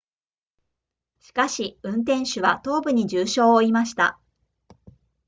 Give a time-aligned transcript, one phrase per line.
[1.19, 4.19] しかし運転手は頭部に重傷を負いました